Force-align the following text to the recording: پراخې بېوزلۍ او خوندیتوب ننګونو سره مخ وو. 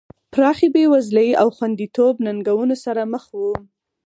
پراخې 0.33 0.67
بېوزلۍ 0.73 1.29
او 1.41 1.47
خوندیتوب 1.55 2.15
ننګونو 2.25 2.75
سره 2.85 3.01
مخ 3.13 3.25
وو. 3.37 3.53